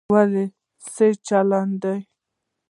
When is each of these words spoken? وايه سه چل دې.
وايه 0.13 0.43
سه 0.93 1.05
چل 1.27 1.51
دې. 1.81 1.97